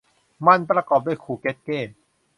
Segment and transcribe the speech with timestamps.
[0.45, 1.79] มันประกอบด้วยคูเกตเต้